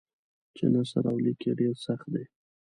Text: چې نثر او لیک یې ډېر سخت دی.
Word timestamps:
چې 0.55 0.63
نثر 0.73 1.03
او 1.11 1.17
لیک 1.23 1.41
یې 1.47 1.53
ډېر 1.59 1.75
سخت 1.85 2.07
دی. 2.13 2.25